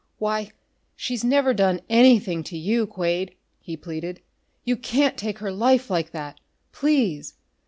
[0.17, 0.49] "Why,
[0.95, 4.19] she's never done anything to you, Quade!" he pleaded.
[4.65, 6.39] "You can't take her life like that!
[6.71, 7.35] Please!